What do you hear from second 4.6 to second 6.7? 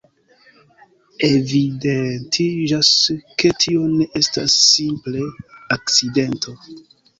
simple akcidento.